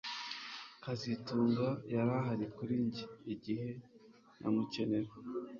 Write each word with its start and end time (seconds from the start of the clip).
kazitunga 0.83 1.67
yari 1.93 2.11
ahari 2.19 2.45
kuri 2.55 2.73
njye 2.85 3.05
igihe 3.33 3.69
namukenera 4.39 5.11